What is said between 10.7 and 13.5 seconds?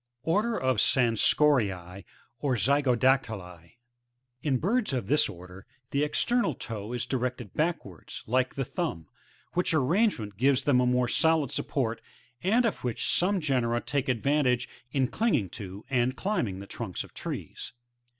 a more solid support, and of which some